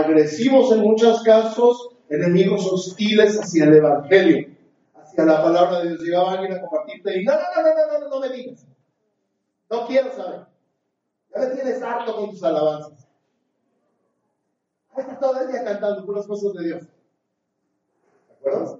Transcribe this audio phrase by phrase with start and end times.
[0.00, 4.48] agresivos en muchos casos, enemigos hostiles hacia el Evangelio,
[4.94, 6.00] hacia la palabra de Dios.
[6.02, 8.66] Llegaba alguien a compartirte y no, no, no, no, no, no, no me digas.
[9.70, 10.46] No quiero saber.
[11.34, 13.06] Ya me tienes harto con tus alabanzas.
[14.92, 16.82] Ahí está todo el día cantando puras cosas de Dios.
[16.82, 18.78] ¿Te acuerdas?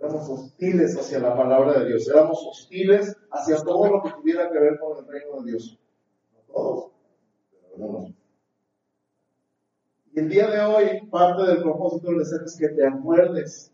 [0.00, 2.08] Éramos hostiles hacia la palabra de Dios.
[2.08, 5.78] Éramos hostiles hacia todo lo que tuviera que ver con el reino de Dios.
[6.32, 6.90] No todos,
[7.50, 8.12] pero algunos.
[10.16, 13.70] El día de hoy, parte del propósito del ser es que te acuerdes.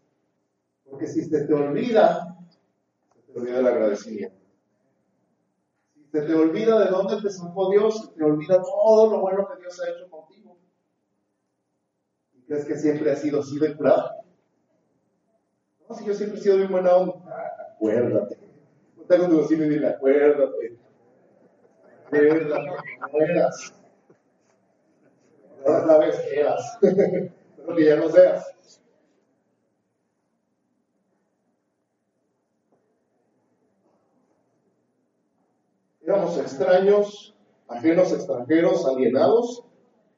[0.91, 2.37] Porque si se te olvida,
[3.15, 4.37] se te olvida el agradecimiento.
[5.95, 9.49] Si se te olvida de dónde te sacó Dios, se te olvida todo lo bueno
[9.49, 10.59] que Dios ha hecho contigo.
[12.35, 14.11] ¿Y crees que siempre ha sido así de curado?
[15.89, 17.15] No, si yo siempre he sido bien buena onda.
[17.25, 18.37] Ah, acuérdate.
[18.97, 20.77] No tengo tu vecino y dile, acuérdate.
[22.07, 22.69] Acuérdate,
[25.65, 26.79] que eras.
[26.81, 28.43] Pero que ya.
[36.05, 37.35] Éramos extraños,
[37.69, 39.65] ajenos, extranjeros, alienados,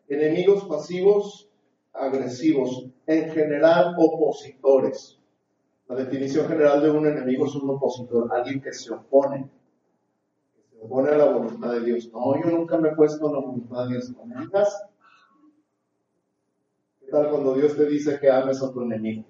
[0.08, 1.48] enemigos pasivos,
[1.92, 5.19] agresivos, en general opositores.
[5.86, 9.50] La definición general de un enemigo es un opositor, alguien que se opone,
[10.54, 12.10] que se opone a la voluntad de Dios.
[12.10, 14.10] No, yo nunca me he puesto a la voluntad de Dios.
[14.16, 14.94] No me digas ¿Qué
[17.22, 19.24] cuando Dios te dice que ames a tu enemigo?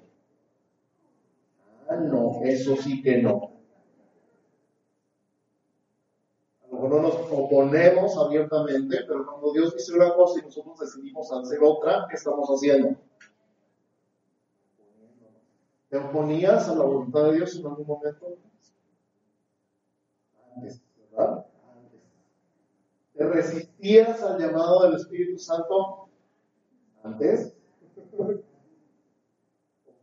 [1.88, 3.52] Ah, no, eso sí que no.
[6.62, 10.78] A lo mejor no nos oponemos abiertamente, pero cuando Dios dice una cosa y nosotros
[10.80, 12.96] decidimos hacer otra, ¿qué estamos haciendo?
[15.90, 18.38] ¿Te oponías a la voluntad de Dios en algún momento?
[20.56, 21.46] Antes, ¿verdad?
[23.14, 26.08] ¿Te resistías al llamado del Espíritu Santo
[27.04, 27.54] antes?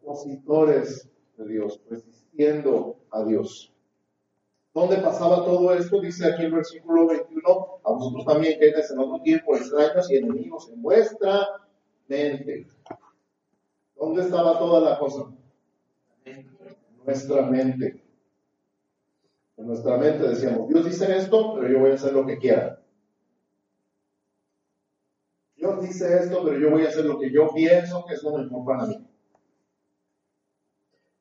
[0.04, 3.74] Opositores de Dios, resistiendo a Dios.
[4.74, 6.00] ¿Dónde pasaba todo esto?
[6.00, 10.70] Dice aquí el versículo 21, a vosotros también que en otro tiempo extraños y enemigos
[10.70, 11.46] en vuestra
[12.08, 12.68] mente.
[13.96, 15.26] ¿Dónde estaba toda la cosa?
[16.24, 16.50] En
[17.06, 18.02] nuestra mente.
[19.58, 22.82] En nuestra mente decíamos, Dios dice esto, pero yo voy a hacer lo que quiera.
[25.56, 28.38] Dios dice esto, pero yo voy a hacer lo que yo pienso que es lo
[28.38, 29.06] mejor para mí.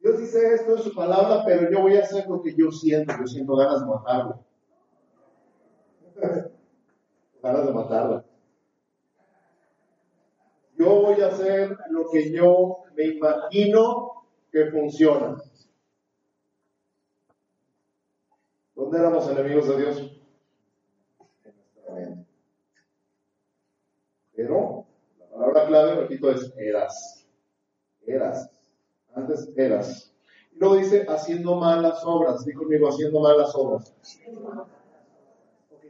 [0.00, 3.12] Dios dice esto en su palabra, pero yo voy a hacer lo que yo siento.
[3.18, 4.44] Yo siento ganas de matarlo.
[7.42, 8.24] ganas de matarla.
[10.78, 15.36] Yo voy a hacer lo que yo me imagino que funciona.
[18.74, 20.20] ¿Dónde éramos enemigos de Dios?
[24.40, 24.86] Pero
[25.38, 27.26] la palabra clave, repito, es eras.
[28.06, 28.50] Eras.
[29.14, 30.12] Antes eras.
[30.52, 32.44] Y luego dice haciendo malas obras.
[32.44, 33.94] Dí conmigo, haciendo malas obras.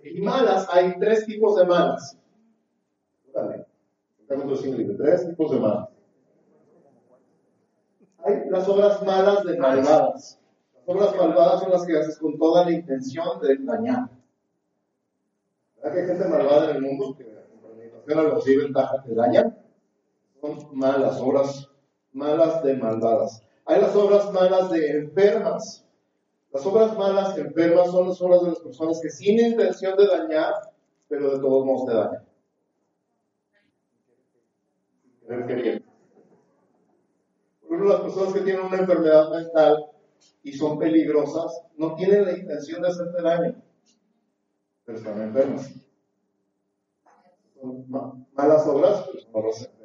[0.03, 2.17] Y malas, hay tres tipos de malas.
[3.35, 3.67] Dale.
[4.27, 5.89] Tres tipos de malas.
[8.23, 10.39] Hay las obras malas de malvadas.
[10.75, 14.11] Las obras malvadas son las que haces con toda la intención de dañar.
[15.77, 17.41] ¿Verdad que hay gente malvada en el mundo que
[18.15, 19.57] los y ventaja te dañan,
[20.41, 21.69] son malas obras,
[22.13, 23.43] malas de malvadas.
[23.67, 25.85] Hay las obras malas de enfermas.
[26.53, 30.55] Las obras malas enfermas son las obras de las personas que sin intención de dañar,
[31.09, 32.25] pero de todos modos te dañan.
[35.27, 35.39] Por
[37.77, 39.87] ejemplo, las personas que tienen una enfermedad mental
[40.43, 43.55] y son peligrosas, no tienen la intención de hacerte daño,
[44.85, 45.73] pero están enfermas
[48.33, 49.80] malas obras, pues no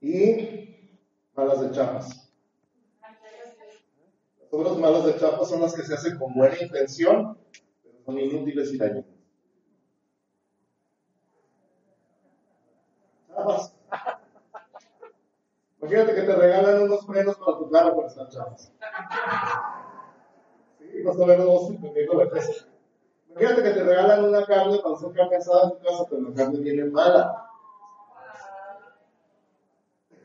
[0.00, 0.90] Y
[1.34, 2.32] malas de chapas.
[4.40, 7.38] Las obras malas de chapas son las que se hacen con buena intención,
[7.82, 9.04] pero son inútiles y dañinas.
[13.28, 13.74] Chapas.
[15.80, 18.72] Imagínate que te regalan unos frenos para tu carro por estas chapas.
[20.78, 22.30] Sí, más o menos entendiendo la.
[23.38, 26.34] Fíjate que te regalan una carne para hacer carne asada en tu casa, pero la
[26.34, 27.46] carne viene mala.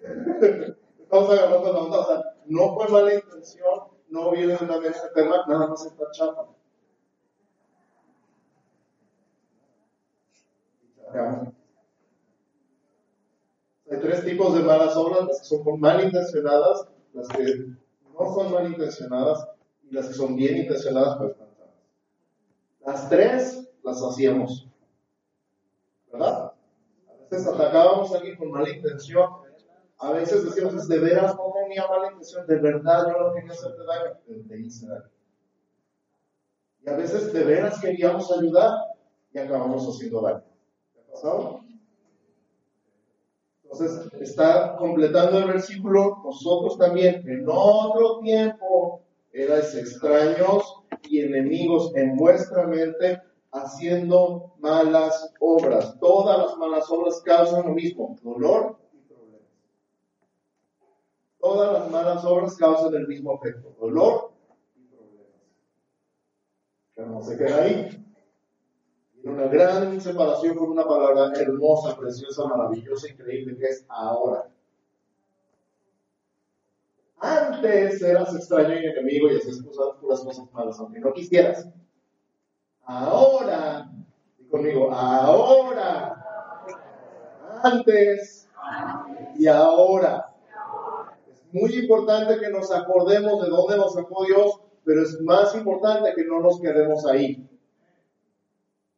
[0.99, 4.97] Estamos agarrando la onda, o sea, no fue mala intención, no viene de una mente
[4.97, 6.47] eterna, nada más está chapa.
[13.91, 17.67] Hay tres tipos de malas obras, las que son malintencionadas, las que
[18.11, 19.47] no son malintencionadas
[19.83, 21.42] y las que son bien intencionadas, pero
[22.85, 24.67] las tres las hacíamos.
[26.11, 26.53] ¿Verdad?
[27.07, 29.29] A veces atacábamos a alguien con mala intención.
[29.97, 33.83] A veces decíamos, de veras no tenía mala intención, de verdad yo no quería hacerte
[33.85, 35.09] daño, te hice daño.
[36.85, 38.73] Y a veces de veras queríamos ayudar
[39.31, 40.43] y acabamos haciendo daño.
[40.93, 41.63] ¿Te ha pasado?
[43.63, 49.01] Entonces, está completando el versículo, nosotros también en otro tiempo
[49.31, 53.21] erais extraños y enemigos en vuestra mente,
[53.51, 55.97] haciendo malas obras.
[55.99, 59.41] Todas las malas obras causan lo mismo, dolor y problemas.
[61.39, 64.31] Todas las malas obras causan el mismo efecto, dolor
[64.75, 65.27] y problemas.
[66.95, 68.03] Pero no se queda ahí
[69.23, 74.49] una gran separación con una palabra hermosa, preciosa, maravillosa, increíble, que es ahora.
[77.63, 81.65] Antes eras extraño y enemigo y hacías cosas, puras cosas malas, aunque no quisieras.
[82.83, 83.89] Ahora,
[84.37, 86.21] y conmigo, ahora,
[87.63, 88.49] antes
[89.37, 90.29] y ahora.
[91.31, 96.13] Es muy importante que nos acordemos de dónde nos sacó Dios, pero es más importante
[96.15, 97.47] que no nos quedemos ahí.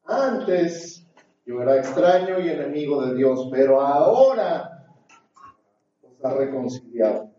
[0.05, 1.05] Antes
[1.45, 4.87] yo era extraño y enemigo de Dios, pero ahora
[6.01, 7.34] nos ha reconciliado.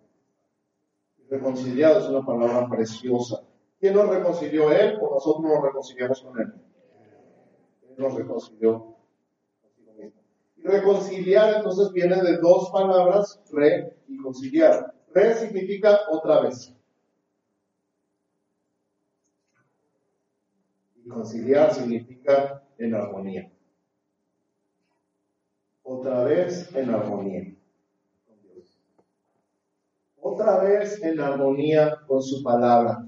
[1.29, 3.43] Reconciliado es una palabra preciosa.
[3.81, 4.71] ¿Quién nos reconcilió?
[4.73, 6.55] Él o nosotros nos reconciliamos con Él.
[7.89, 8.97] Él nos reconcilió
[10.57, 14.95] Y reconciliar entonces viene de dos palabras, re y conciliar.
[15.13, 16.77] Re significa otra vez.
[21.09, 23.51] conciliar significa en armonía.
[25.83, 27.56] Otra vez en armonía.
[30.29, 33.07] Otra vez en armonía con su palabra.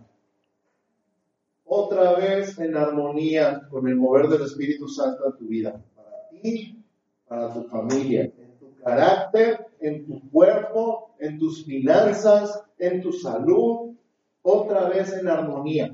[1.65, 5.83] Otra vez en armonía con el mover del Espíritu Santo en tu vida.
[5.97, 6.81] Para ti,
[7.27, 13.97] para tu familia, en tu carácter, en tu cuerpo, en tus finanzas, en tu salud.
[14.43, 15.93] Otra vez en armonía.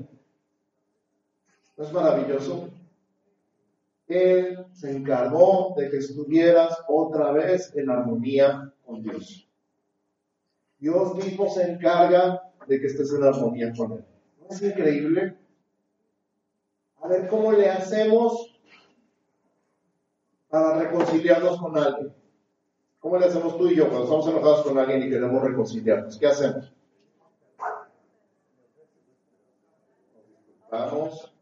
[1.75, 2.69] ¿No es maravilloso?
[4.07, 9.44] Él se encargó de que estuvieras otra vez en armonía con Dios.
[10.79, 14.05] Dios mismo se encarga de que estés en armonía con Él.
[14.41, 15.37] ¿No es increíble?
[17.01, 18.59] A ver cómo le hacemos
[20.49, 22.13] para reconciliarnos con alguien.
[22.99, 26.17] ¿Cómo le hacemos tú y yo cuando estamos enojados con alguien y queremos reconciliarnos?
[26.17, 26.73] ¿Qué hacemos?
[30.71, 31.35] Vamos,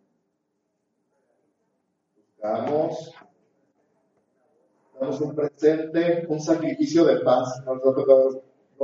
[2.44, 3.14] Damos,
[5.00, 7.64] damos un presente, un sacrificio de paz.
[7.66, 7.82] Nos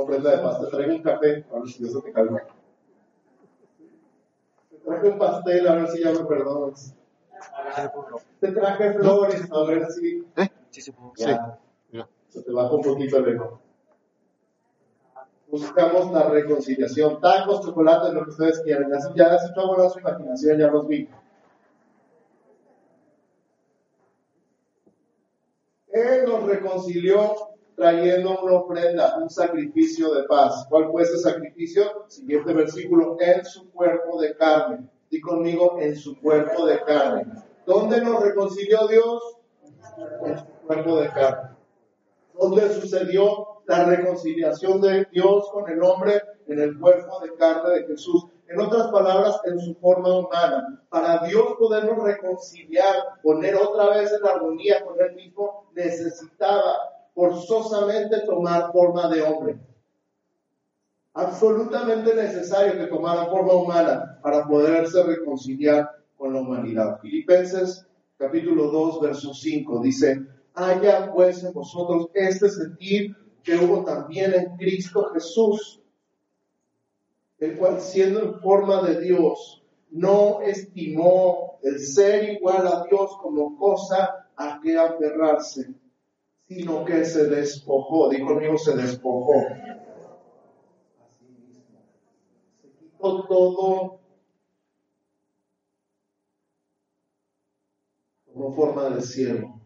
[0.00, 0.60] ofrenda de paz.
[0.60, 2.42] Te traigo un café, a ver si eso te calma.
[4.70, 6.94] Te traje un pastel, a ver si ya me perdonas.
[8.40, 10.26] Te traje flores, a ver si.
[10.36, 10.48] ¿Eh?
[10.70, 11.26] Sí, sí, sí.
[12.28, 13.60] Se te baja un poquito el ego.
[15.48, 17.20] Buscamos la reconciliación.
[17.20, 18.92] Tacos, chocolate, lo que ustedes quieran.
[19.16, 21.08] Ya echó su imaginación, ya los vi.
[25.88, 27.49] Él nos reconcilió
[27.80, 30.66] trayendo una ofrenda, un sacrificio de paz.
[30.68, 32.04] ¿Cuál fue ese sacrificio?
[32.08, 34.86] Siguiente versículo, en su cuerpo de carne.
[35.10, 37.24] Di conmigo, en su cuerpo de carne.
[37.64, 39.38] ¿Dónde nos reconcilió Dios?
[40.26, 41.56] En su cuerpo de carne.
[42.38, 46.20] ¿Dónde sucedió la reconciliación de Dios con el hombre?
[46.48, 48.26] En el cuerpo de carne de Jesús.
[48.48, 50.84] En otras palabras, en su forma humana.
[50.90, 58.72] Para Dios podernos reconciliar, poner otra vez en armonía con Él mismo, necesitaba forzosamente tomar
[58.72, 59.58] forma de hombre.
[61.14, 67.00] Absolutamente necesario que tomara forma humana para poderse reconciliar con la humanidad.
[67.00, 67.86] Filipenses
[68.16, 74.56] capítulo 2, verso 5 dice, haya pues en vosotros este sentir que hubo también en
[74.56, 75.80] Cristo Jesús
[77.40, 83.56] el cual siendo en forma de Dios, no estimó el ser igual a Dios como
[83.56, 85.74] cosa a que aferrarse,
[86.50, 89.34] sino que se despojó, dijo conmigo, se despojó.
[92.60, 94.00] Se quitó todo
[98.34, 99.60] como forma de cielo.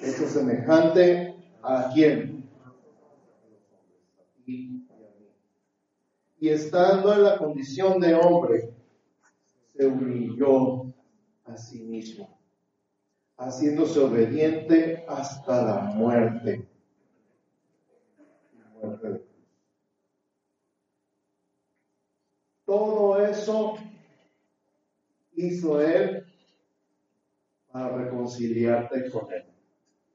[0.00, 2.48] Esto semejante a quién?
[4.46, 8.74] y estando en la condición de hombre,
[9.74, 10.92] se humilló
[11.46, 12.38] a sí mismo,
[13.36, 16.66] haciéndose obediente hasta la muerte.
[22.64, 23.74] Todo eso
[25.34, 26.26] hizo Él
[27.70, 29.44] para reconciliarte con Él.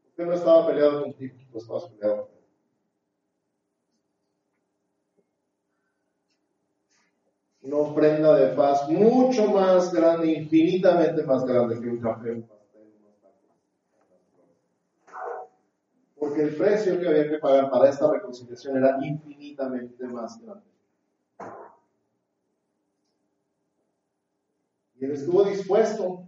[0.09, 2.39] Usted no estaba peleado contigo, no estabas peleado con Él.
[7.61, 12.88] Una ofrenda de paz mucho más grande, infinitamente más grande que un café, un pastel,
[12.97, 13.49] unos tacos.
[16.39, 20.63] El precio que había que pagar para esta reconciliación era infinitamente más grande.
[24.96, 26.24] Y él estuvo dispuesto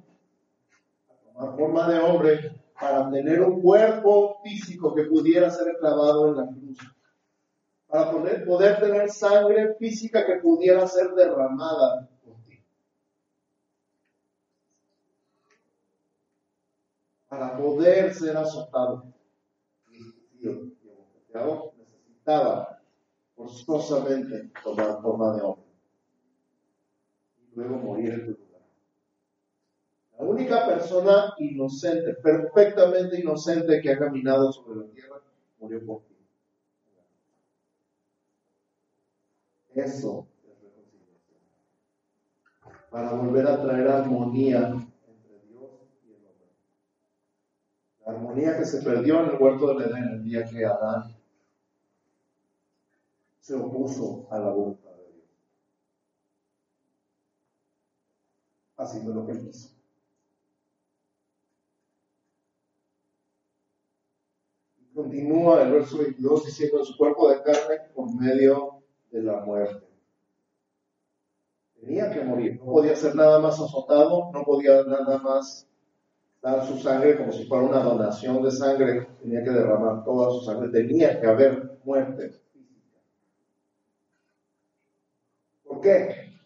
[1.07, 6.35] a tomar forma de hombre para tener un cuerpo físico que pudiera ser clavado en
[6.35, 6.77] la cruz.
[7.87, 12.61] Para poder, poder tener sangre física que pudiera ser derramada por ti.
[17.29, 19.20] Para poder ser azotado.
[20.41, 20.47] Y
[21.77, 22.81] necesitaba
[23.35, 25.65] forzosamente tomar forma de hombre.
[27.51, 28.51] Y luego morir en tu
[30.21, 35.19] la única persona inocente, perfectamente inocente que ha caminado sobre la tierra,
[35.59, 36.15] murió por ti.
[39.73, 41.39] Eso es reconciliación.
[42.91, 45.71] Para volver a traer armonía entre Dios
[46.05, 46.49] y el hombre.
[48.05, 51.15] La armonía que se perdió en el huerto del Edén el día que Adán
[53.39, 55.25] se opuso a la voluntad de Dios.
[58.77, 59.81] Haciendo lo que él quiso.
[64.93, 69.87] continúa el verso 22 diciendo en su cuerpo de carne por medio de la muerte.
[71.79, 75.67] Tenía que morir, no podía ser nada más azotado, no podía nada más
[76.41, 80.41] dar su sangre como si fuera una donación de sangre, tenía que derramar toda su
[80.45, 82.41] sangre, tenía que haber muerte
[85.71, 86.37] ¿Por qué?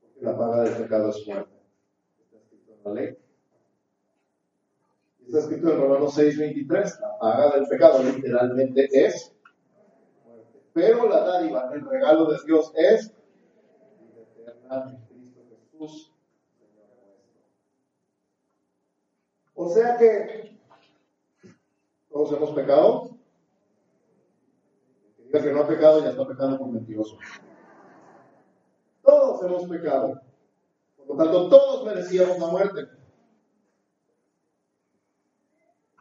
[0.00, 1.50] Porque la paga del pecado es muerte.
[2.20, 3.16] Está escrito en la ley.
[5.24, 9.32] Está escrito en Romanos 6:23, la paga del pecado literalmente es
[10.24, 10.60] muerte.
[10.74, 13.14] Pero la dádiva, el regalo de Dios es
[14.00, 16.12] vida eterna en Cristo Jesús,
[16.58, 17.40] Señor nuestro.
[19.62, 20.58] O sea que
[22.08, 23.10] todos hemos pecado.
[25.30, 27.18] El que no ha pecado ya está pecando por mentiroso.
[29.02, 30.22] Todos hemos pecado.
[30.96, 32.88] Por lo tanto, todos merecíamos la muerte.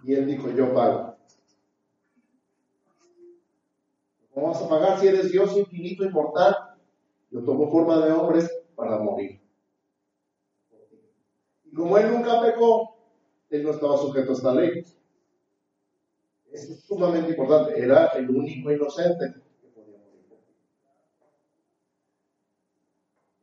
[0.06, 1.18] Y él dijo, yo pago.
[4.34, 6.56] ¿Cómo vas a pagar si eres Dios infinito, inmortal?
[7.30, 8.42] Yo tomo forma de hombre
[8.78, 9.42] para morir.
[11.66, 12.99] Y como él nunca pecó,
[13.50, 14.84] él no estaba sujeto a esta ley.
[16.52, 17.80] Es sumamente importante.
[17.80, 20.26] Era el único inocente que podía morir.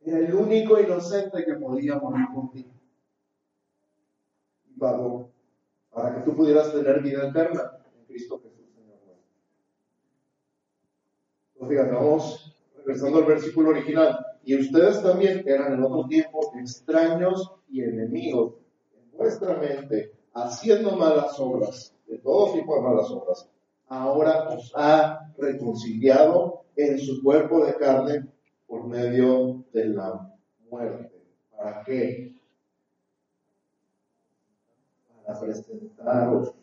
[0.01, 2.65] Era el único inocente que podía morir por ti.
[4.65, 5.29] Y pagó
[5.91, 8.97] para que tú pudieras tener vida eterna en Cristo Jesús, Señor.
[11.55, 14.25] Entonces, vamos regresando al versículo original.
[14.43, 18.66] Y ustedes también eran en otro tiempo extraños y enemigos en
[19.17, 23.49] vuestra mente, haciendo malas obras, de todo tipo de malas obras.
[23.87, 28.27] Ahora os ha reconciliado en su cuerpo de carne
[28.67, 30.33] por medio de la
[30.69, 31.11] muerte.
[31.51, 32.37] ¿Para qué?
[35.27, 36.53] a presentaros.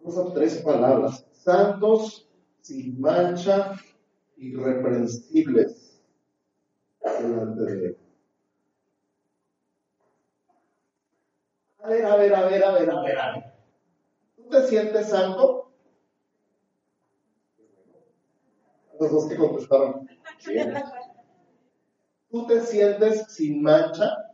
[0.00, 1.24] Vamos a tres palabras.
[1.32, 2.28] Santos,
[2.60, 3.76] sin mancha,
[4.36, 6.02] irreprensibles
[7.20, 8.07] delante de.
[11.88, 13.44] Ver, a ver, a ver, a ver, a ver, a ver.
[14.36, 15.72] ¿Tú te sientes santo?
[19.00, 20.08] Los dos que contestaron.
[22.30, 24.24] ¿Tú te sientes sin mancha?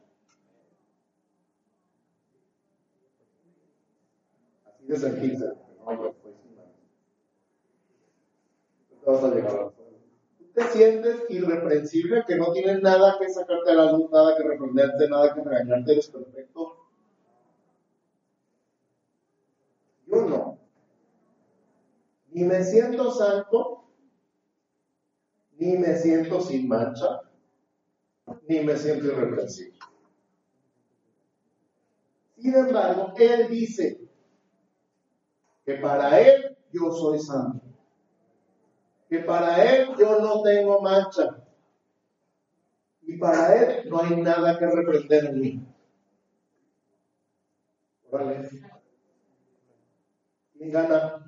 [4.86, 5.52] desde el 15.
[9.06, 9.72] vas a llegar
[10.54, 15.08] te sientes irreprensible, que no tienes nada que sacarte a la luz, nada que reprenderte,
[15.08, 16.76] nada que regañarte, eres perfecto.
[20.06, 20.58] Yo no.
[22.34, 23.84] Ni me siento santo,
[25.56, 27.22] ni me siento sin mancha,
[28.48, 29.78] ni me siento irreprensible.
[32.36, 34.00] Sin embargo, Él dice,
[35.64, 37.64] que para Él yo soy santo,
[39.08, 41.40] que para Él yo no tengo mancha
[43.02, 45.66] y para Él no hay nada que reprender en mí.
[50.52, 51.23] ¿Quién gana?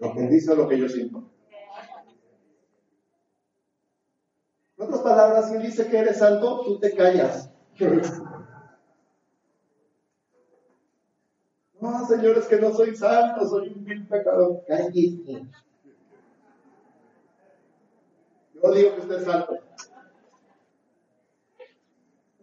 [0.00, 1.30] Lo dice lo que yo siento.
[4.76, 7.50] En otras palabras, si él dice que eres santo, tú te callas.
[11.80, 14.64] No, señores, que no soy santo, soy un vil pecador.
[14.66, 15.46] Cállese.
[18.54, 19.58] Yo digo que usted es santo.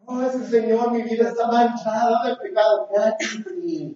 [0.07, 2.87] No, es que Señor, mi vida está manchada de pecado.
[2.93, 3.95] Cállese.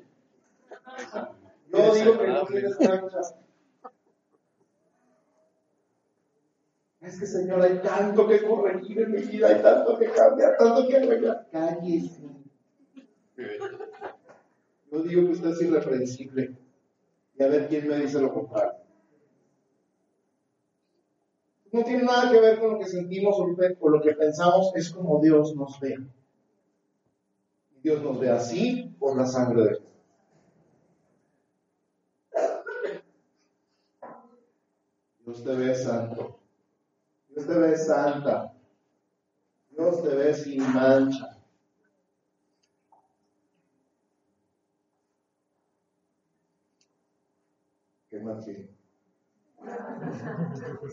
[1.72, 3.45] Yo digo que no tienes mancha.
[7.06, 10.88] Es que Señor, hay tanto que corregir en mi vida, hay tanto que cambiar, tanto
[10.88, 11.48] que arreglar.
[11.52, 12.24] Cállese.
[14.92, 16.58] Yo digo que usted es irreprensible.
[17.38, 18.80] Y a ver quién me dice lo contrario.
[21.72, 25.22] No tiene nada que ver con lo que sentimos o lo que pensamos, es como
[25.22, 25.98] Dios nos ve.
[27.84, 29.94] Dios nos ve así por la sangre de Jesús.
[35.24, 36.40] Dios te ve santo.
[37.36, 38.54] Dios te ve santa.
[39.72, 41.38] Dios te ve sin mancha.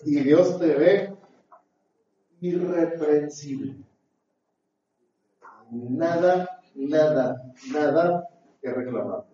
[0.04, 1.16] Y Dios te ve
[2.40, 3.76] irreprensible.
[5.70, 8.28] Nada, nada, nada
[8.60, 9.24] que reclamar.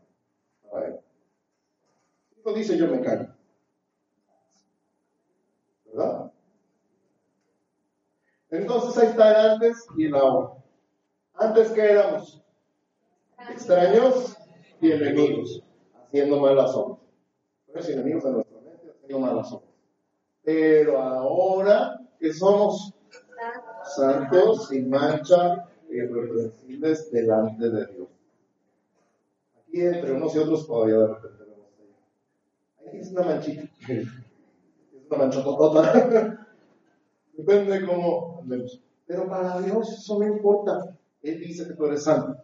[0.71, 1.01] A ver.
[2.55, 3.35] Dice yo me callo.
[5.87, 6.33] ¿Verdad?
[8.51, 10.55] Entonces ahí está el antes y el ahora.
[11.35, 12.43] Antes que éramos
[13.51, 14.37] extraños
[14.81, 15.63] y enemigos,
[16.03, 17.09] haciendo malas obras
[17.87, 19.71] enemigos de nuestra mente haciendo malas obras.
[20.43, 22.95] Pero ahora que somos
[23.97, 28.09] santos, sin mancha, irreprensibles delante de Dios.
[29.59, 31.67] Aquí entre unos y otros todavía de repente vemos
[32.93, 32.99] ahí.
[32.99, 33.63] es una manchita.
[33.89, 36.47] Es una manchototota.
[37.39, 38.83] Depende de cómo andemos.
[39.07, 40.97] Pero para Dios eso no importa.
[41.23, 42.43] Él dice que tú eres santo.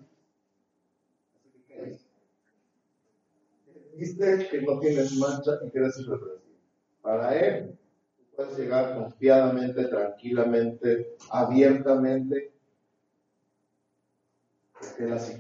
[3.97, 6.59] Viste que no tienes mancha y que eres irreprensible.
[7.03, 7.77] Para Él,
[8.37, 12.53] puedes llegar confiadamente, tranquilamente, abiertamente,
[14.73, 15.33] porque Él así.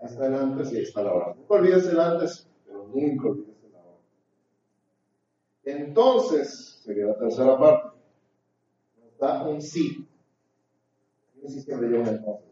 [0.00, 1.34] Ahí está el antes y ahí está la hora.
[1.34, 3.55] Nunca olvides el antes, pero nunca olvides.
[5.66, 7.98] Entonces, sería la tercera parte.
[9.02, 10.08] Nos da un sí.
[11.42, 12.46] No sé si yo entonces.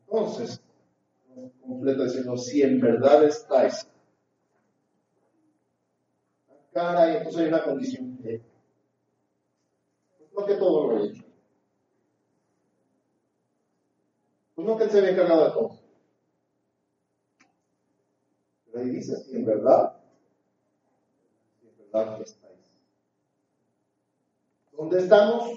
[0.00, 0.62] Entonces,
[1.60, 3.86] completa diciendo, si en verdad estáis.
[6.72, 8.18] Cara, y entonces hay una condición.
[8.22, 8.40] Pues
[10.34, 11.24] no que todo lo he hecho.
[14.54, 15.78] Pues no que él se había encargado de todo.
[18.64, 19.97] Pero ahí dice, si en verdad,
[21.92, 22.74] verdad estáis.
[24.72, 25.50] ¿Dónde estamos?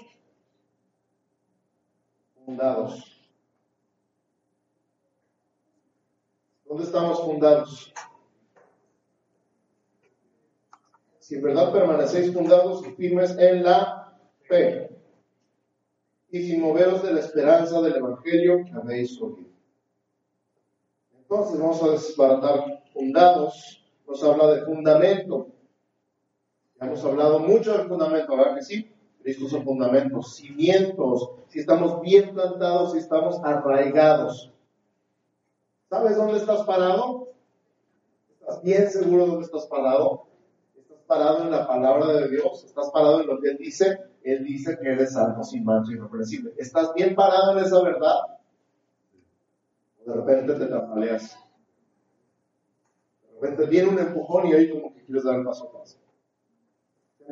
[2.44, 3.12] Fundados
[6.72, 7.92] ¿Dónde estamos fundados?
[11.18, 14.18] Si en verdad permanecéis fundados y firmes en la
[14.48, 14.88] fe,
[16.30, 19.50] y sin moveros de la esperanza del Evangelio que habéis oído.
[21.14, 25.48] Entonces vamos a desbaratar fundados, nos habla de fundamento.
[26.82, 28.90] Hemos hablado mucho del fundamento, ¿verdad que sí?
[29.24, 34.52] Estos son fundamentos, cimientos, si estamos bien plantados, si estamos arraigados.
[35.88, 37.28] ¿Sabes dónde estás parado?
[38.32, 40.26] ¿Estás bien seguro dónde estás parado?
[40.76, 42.64] ¿Estás parado en la palabra de Dios?
[42.64, 44.00] ¿Estás parado en lo que Él dice?
[44.24, 46.52] Él dice que eres santo, sin mancha, irreprensible.
[46.56, 48.16] ¿Estás bien parado en esa verdad?
[50.04, 51.38] de repente te tambaleas.
[53.22, 56.01] De repente viene un empujón y ahí como que quieres dar el paso a paso.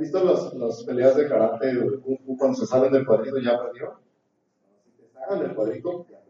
[0.00, 0.24] ¿Han visto
[0.56, 4.00] las, peleas de karate o de kung fu cuando se salen del cuadrito ya perdió?
[4.82, 6.22] Si te sacan del cuadrito, ya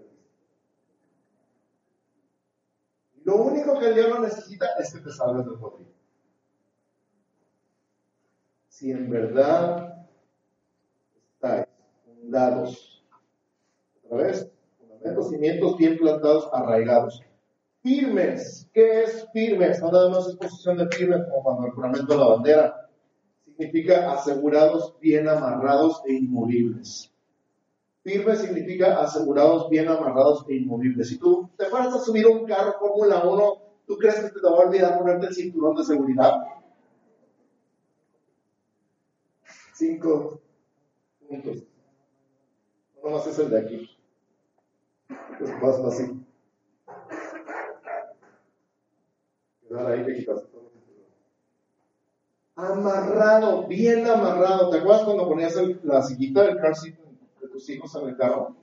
[3.23, 5.87] Lo único que el diablo necesita es que te salves del poder.
[8.67, 10.05] Si en verdad
[11.35, 11.67] estáis
[12.05, 13.07] fundados,
[14.03, 17.23] otra vez, fundamentos, cimientos bien plantados, arraigados,
[17.85, 18.69] firmes.
[18.75, 19.81] ¿Qué es firmes?
[19.81, 22.90] No nada más es posición de firmes como cuando el juramento de la bandera.
[23.61, 27.13] Significa asegurados, bien amarrados e inmovibles.
[28.03, 31.11] Firme significa asegurados, bien amarrados e inmovibles.
[31.11, 34.57] Si tú te fueras a subir un carro Fórmula 1, ¿tú crees que te va
[34.57, 36.37] a olvidar ponerte el cinturón de seguridad?
[39.75, 40.41] Cinco
[41.29, 41.63] puntos.
[43.05, 43.91] No más es el de aquí.
[45.39, 46.27] Pues pasa así.
[49.69, 50.50] Quedar ahí te quitas
[52.61, 54.69] Amarrado, bien amarrado.
[54.69, 56.99] ¿Te acuerdas cuando ponías la sillita del car seat
[57.41, 58.55] de tus hijos en el carro?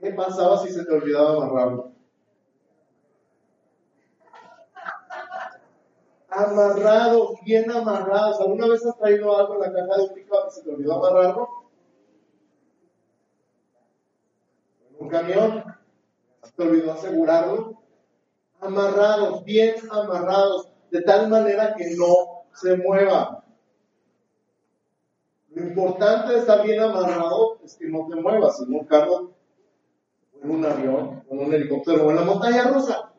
[0.00, 1.92] ¿Qué pasaba si se te olvidaba amarrarlo?
[6.30, 8.40] Amarrados, bien amarrados.
[8.40, 11.04] ¿Alguna vez has traído algo en la caja de un pico y se te olvidó
[11.04, 11.48] amarrarlo?
[14.90, 15.64] ¿En un camión?
[16.44, 17.82] ¿Se te olvidó asegurarlo?
[18.60, 23.44] Amarrados, bien amarrados, de tal manera que no se mueva.
[25.50, 29.32] Lo importante de estar bien amarrado es que no te muevas en un carro,
[30.42, 33.12] en un avión, en un helicóptero o en la montaña rusa.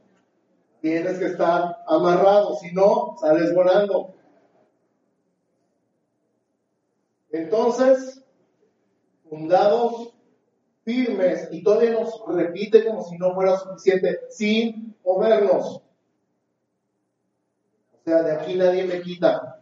[0.82, 4.14] Tienes que estar amarrado, si no, sales volando.
[7.32, 8.24] Entonces,
[9.30, 10.14] fundados
[10.84, 15.82] firmes, y todavía nos repite como si no fuera suficiente, sin movernos.
[18.10, 19.62] De aquí nadie me quita.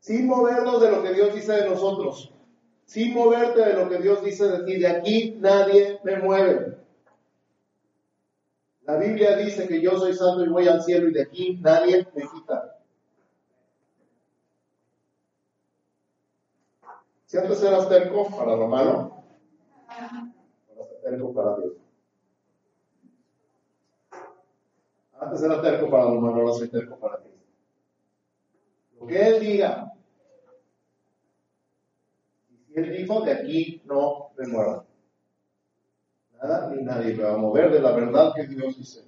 [0.00, 2.32] Sin movernos de lo que Dios dice de nosotros.
[2.84, 4.78] Sin moverte de lo que Dios dice de ti.
[4.78, 6.76] De aquí nadie me mueve.
[8.82, 12.06] La Biblia dice que yo soy santo y voy al cielo y de aquí nadie
[12.14, 12.78] me quita.
[17.26, 19.24] Si antes eras terco para lo malo,
[21.02, 21.85] terco para Dios.
[25.18, 27.30] Antes era terco para lo malo, ahora soy terco para ti.
[29.00, 29.92] Lo que Él diga.
[32.50, 34.86] Y si Él dijo, de aquí no me mueva
[36.42, 39.02] nada ni nadie me va a mover de la verdad que Dios dice.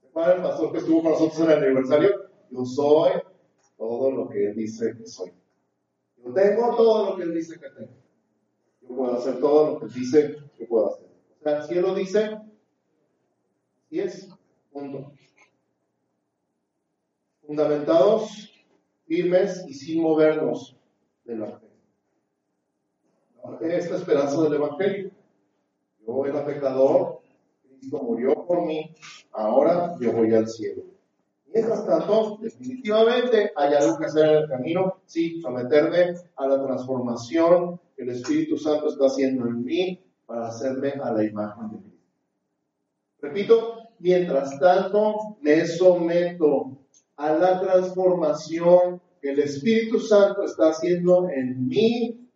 [0.00, 2.30] ¿Se el pastor que estuvo con nosotros en el aniversario?
[2.50, 3.12] Yo soy
[3.76, 5.32] todo lo que Él dice que soy.
[6.24, 7.92] Yo tengo todo lo que Él dice que tengo.
[8.82, 11.06] Yo puedo hacer todo lo que Él dice que puedo hacer.
[11.40, 12.38] O sea, el cielo dice,
[13.90, 14.28] y es,
[17.46, 18.52] Fundamentados,
[19.06, 20.76] firmes y sin movernos
[21.24, 21.64] de la fe.
[23.60, 25.10] Esta esperanza del Evangelio.
[26.06, 27.20] Yo era pecador,
[27.62, 28.94] Cristo murió por mí,
[29.32, 30.82] ahora yo voy al cielo.
[31.46, 37.80] Mientras tanto, definitivamente hay algo que hacer en el camino, sí, someterme a la transformación
[37.96, 41.94] que el Espíritu Santo está haciendo en mí para hacerme a la imagen de Cristo.
[43.20, 46.78] Repito, mientras tanto me someto
[47.16, 52.28] a la transformación que el Espíritu Santo está haciendo en mí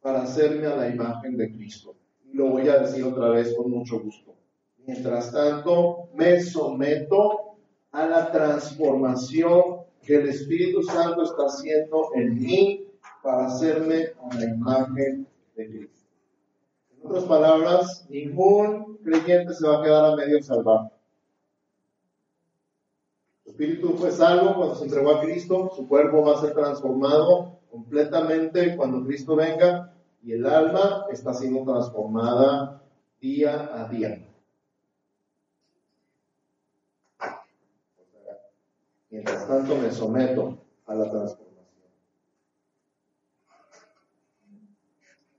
[0.00, 1.96] para hacerme a la imagen de Cristo
[2.36, 4.34] lo voy a decir otra vez con mucho gusto.
[4.86, 7.56] Mientras tanto, me someto
[7.92, 12.86] a la transformación que el Espíritu Santo está haciendo en mí
[13.22, 15.26] para hacerme a la imagen
[15.56, 16.08] de Cristo.
[16.92, 20.92] En otras palabras, ningún creyente se va a quedar a medio salvar.
[23.56, 28.76] Espíritu fue salvo cuando se entregó a Cristo, su cuerpo va a ser transformado completamente
[28.76, 32.82] cuando Cristo venga, y el alma está siendo transformada
[33.18, 34.28] día a día.
[39.08, 41.56] Mientras tanto me someto a la transformación.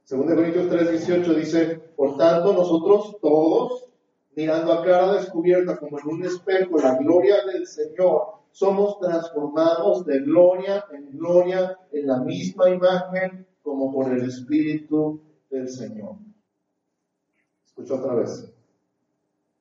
[0.05, 3.89] Segundo Corintios 3:18 dice, por tanto nosotros todos,
[4.37, 10.19] mirando a cara descubierta como en un espejo la gloria del Señor, somos transformados de
[10.19, 15.19] gloria en gloria en la misma imagen como por el Espíritu
[15.49, 16.17] del Señor.
[17.65, 18.53] Escucho otra vez.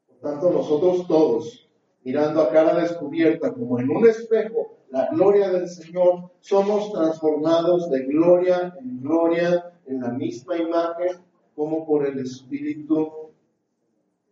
[0.08, 1.66] Por tanto, nosotros todos,
[2.04, 8.04] mirando a cara descubierta como en un espejo la gloria del Señor, somos transformados de
[8.04, 13.30] gloria en gloria en la misma imagen como por el Espíritu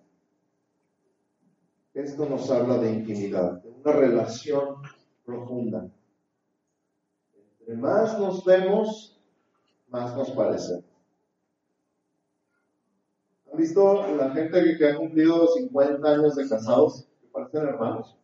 [1.95, 4.83] Esto nos habla de intimidad, de una relación
[5.25, 5.89] profunda.
[7.61, 9.23] Entre más nos vemos,
[9.87, 10.85] más nos parecemos.
[13.53, 17.07] ¿Han visto la gente que ha cumplido 50 años de casados?
[17.21, 18.17] Que parecen hermanos.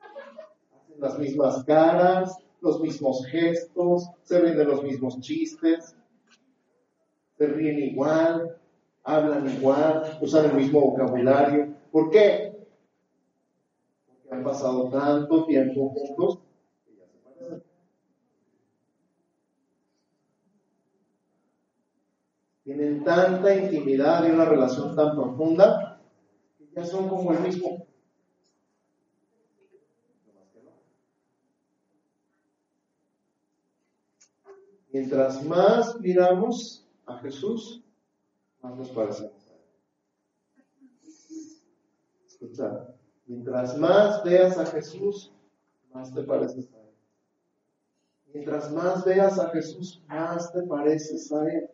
[0.00, 5.94] Hacen las mismas caras, los mismos gestos, se ríen de los mismos chistes,
[7.36, 8.56] se ríen igual,
[9.02, 11.74] hablan igual, usan el mismo vocabulario.
[11.90, 12.54] ¿Por qué?
[14.34, 16.40] han pasado tanto tiempo juntos
[16.84, 17.62] que ya se parecen.
[22.64, 26.00] Tienen tanta intimidad y una relación tan profunda
[26.58, 27.86] que ya son como el mismo.
[34.90, 37.84] Mientras más miramos a Jesús,
[38.62, 39.44] más nos parecemos.
[42.26, 42.94] Escucha,
[43.26, 45.32] mientras más veas a Jesús,
[45.92, 46.94] más te pareces a Él.
[48.32, 51.70] Mientras más veas a Jesús, más te pareces a Él.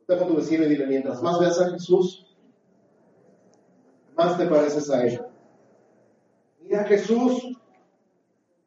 [0.00, 2.26] Está con tu vecino y dile, mientras más veas a Jesús,
[4.16, 5.22] más te pareces a Él.
[6.60, 7.58] Mira a Jesús.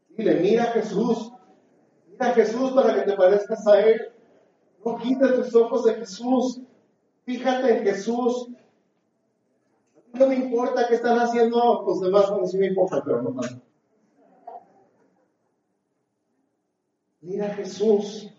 [0.09, 1.31] Dile, mira a Jesús.
[2.17, 4.13] Mira a Jesús para que te parezcas a Él.
[4.85, 6.61] No quites tus ojos de Jesús.
[7.25, 8.49] Fíjate en Jesús.
[10.13, 13.61] No me importa qué están haciendo los demás, no sí me importa, pero no tanto.
[17.19, 18.29] Mira a Jesús.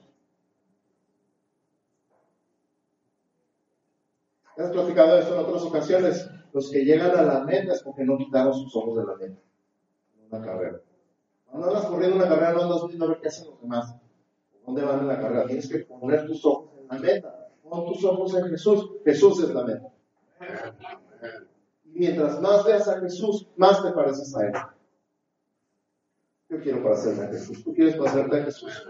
[4.57, 6.31] Has platicado esto en otras ocasiones.
[6.55, 9.39] Los que llegan a la meta es porque no quitaron sus ojos de la meta.
[10.31, 10.81] Una carrera.
[11.51, 13.95] Cuando andas corriendo una carrera, no andas viendo a ver qué hacen los demás.
[14.65, 15.47] ¿Dónde van en la carrera?
[15.47, 17.49] Tienes que poner tus ojos en la meta.
[17.63, 18.91] Pon tus ojos en Jesús.
[19.05, 19.89] Jesús es la meta.
[21.85, 24.53] Y mientras más veas a Jesús, más te pareces a Él.
[26.49, 27.65] Yo quiero parecerme a Jesús.
[27.65, 28.87] ¿Tú quieres parecerte a Jesús?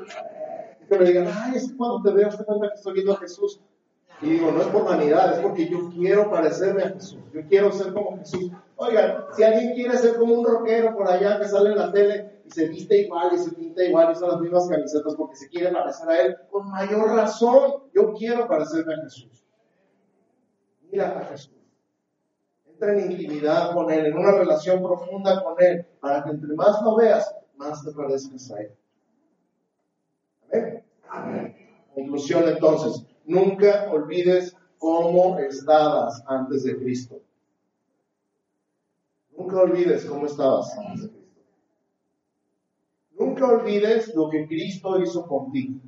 [0.88, 3.16] que me digan, ay, es que cuando te veo, te cuenta que estoy viendo a
[3.16, 3.60] Jesús.
[4.22, 7.20] Y digo, no es por vanidad, es porque yo quiero parecerme a Jesús.
[7.34, 8.50] Yo quiero ser como Jesús.
[8.76, 12.40] Oigan, si alguien quiere ser como un rockero por allá que sale en la tele
[12.44, 15.48] y se viste igual y se pinta igual y usa las mismas camisetas porque se
[15.48, 19.44] quiere parecer a él, con mayor razón, yo quiero parecerme a Jesús.
[20.90, 21.52] Mira a Jesús.
[22.66, 26.82] Entra en intimidad con Él, en una relación profunda con Él, para que entre más
[26.82, 28.72] lo veas, más te parezcas a Él.
[31.08, 31.56] Amén.
[31.94, 37.20] Conclusión entonces, nunca olvides cómo estabas antes de Cristo.
[39.36, 41.40] Nunca olvides cómo estabas antes de Cristo.
[43.18, 45.80] Nunca olvides lo que Cristo hizo contigo.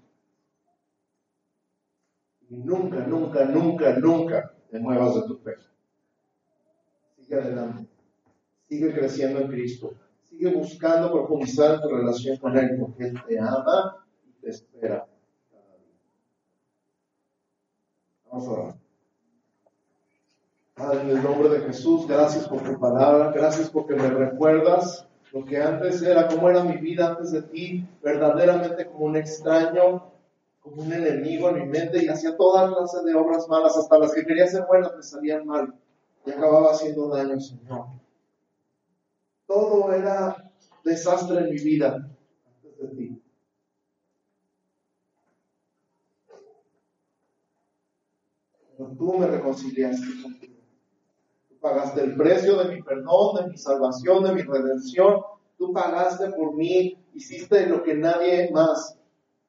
[2.51, 5.55] Y nunca, nunca, nunca, nunca te muevas de tu fe.
[7.17, 7.87] Sigue adelante.
[8.69, 9.93] Sigue creciendo en Cristo.
[10.23, 15.07] Sigue buscando profundizar tu relación con Él porque Él te ama y te espera.
[18.31, 18.79] Vamos a.
[20.75, 25.45] Padre, en el nombre de Jesús, gracias por tu palabra, gracias porque me recuerdas lo
[25.45, 30.13] que antes era, cómo era mi vida antes de ti, verdaderamente como un extraño,
[30.61, 34.15] como un enemigo en mi mente y hacía todas clases de obras malas, hasta las
[34.15, 35.75] que quería ser buenas me salían mal
[36.25, 37.87] y acababa haciendo daño, Señor.
[39.47, 40.51] Todo era
[40.85, 42.09] desastre en mi vida
[42.47, 43.23] antes de ti.
[48.79, 50.55] Pero tú me reconciliaste contigo.
[51.49, 55.21] Tú pagaste el precio de mi perdón, de mi salvación, de mi redención.
[55.59, 58.97] Tú pagaste por mí, hiciste lo que nadie más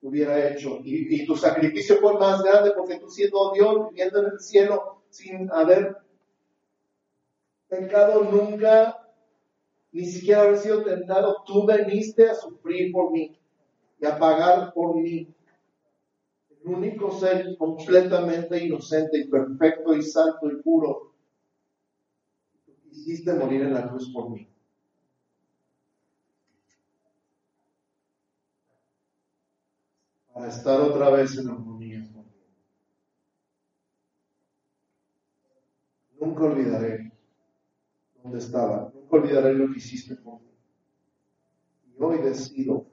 [0.01, 0.79] hubiera hecho.
[0.83, 5.51] Y, tu sacrificio fue más grande porque tú siendo Dios, viviendo en el cielo, sin
[5.51, 5.95] haber
[7.67, 8.97] pecado nunca,
[9.91, 13.37] ni siquiera haber sido tentado, tú veniste a sufrir por mí
[14.01, 15.27] y a pagar por mí
[16.63, 21.13] el único ser completamente inocente y perfecto y santo y puro,
[22.89, 24.47] quisiste morir en la cruz por mí.
[30.33, 32.29] Para estar otra vez en armonía conmigo.
[36.19, 37.11] Nunca olvidaré
[38.21, 40.49] dónde estaba, nunca olvidaré lo que hiciste por mí.
[41.97, 42.85] Y hoy decido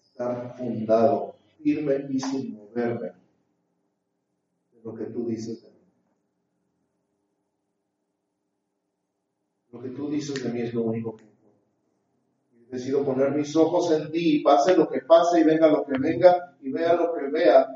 [0.00, 1.35] estar fundado
[1.66, 3.10] firme y sin moverme
[4.70, 5.76] de lo que tú dices de mí.
[9.72, 11.58] Lo que tú dices de mí es lo único que importa.
[12.52, 15.84] Y decido poner mis ojos en ti y pase lo que pase y venga lo
[15.84, 17.66] que venga y vea lo que vea.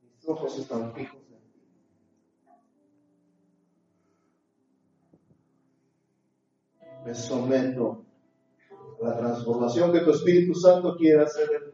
[0.00, 1.60] Mis ojos están fijos en ti.
[7.04, 8.04] Me someto
[9.02, 11.73] a la transformación que tu Espíritu Santo quiere hacer en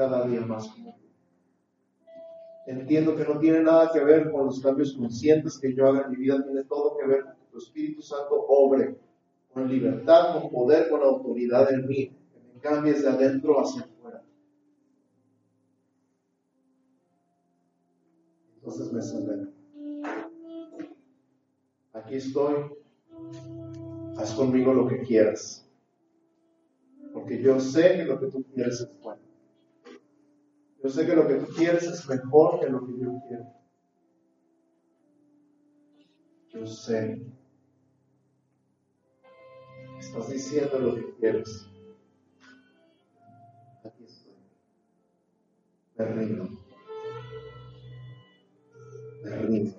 [0.00, 0.98] Cada día más como
[2.66, 6.10] Entiendo que no tiene nada que ver con los cambios conscientes que yo haga en
[6.12, 8.96] mi vida, tiene todo que ver con que tu Espíritu Santo obre
[9.52, 14.22] con libertad, con poder, con autoridad en mí, que me cambies de adentro hacia afuera.
[18.54, 19.50] Entonces me someto.
[21.92, 22.54] Aquí estoy,
[24.16, 25.68] haz conmigo lo que quieras,
[27.12, 28.99] porque yo sé que lo que tú quieres es.
[30.82, 33.44] Yo sé que lo que tú quieres es mejor que lo que yo quiero.
[36.48, 37.20] Yo sé.
[39.98, 41.68] Estás diciendo lo que quieres.
[43.84, 44.32] Aquí estoy.
[45.96, 46.48] Me rindo.
[49.22, 49.76] Me rindo.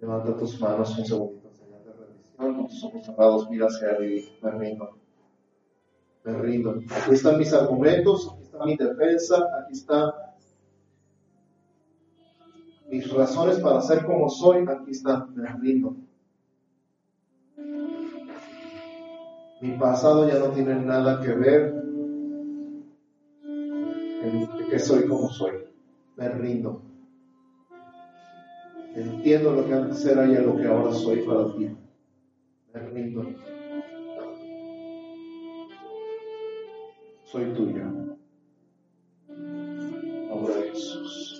[0.00, 2.56] Levanta tus manos un segundito, Señor, de rendición.
[2.58, 4.24] Ojos cerrados, mira hacia Él.
[4.42, 5.01] Me rindo.
[6.24, 6.70] Me rindo.
[6.70, 10.12] Aquí están mis argumentos, aquí está mi defensa, aquí están
[12.88, 15.34] mis razones para ser como soy, aquí están.
[15.34, 15.96] Me rindo.
[19.62, 21.74] Mi pasado ya no tiene nada que ver
[24.22, 25.52] en que soy como soy.
[26.16, 26.82] Me rindo.
[28.94, 31.70] Entiendo lo que antes era y lo que ahora soy para ti.
[32.74, 33.24] Me rindo.
[37.32, 37.88] foi tuya.
[40.30, 41.31] Ahora Jesus.